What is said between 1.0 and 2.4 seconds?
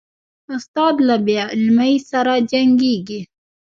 له بې علمۍ سره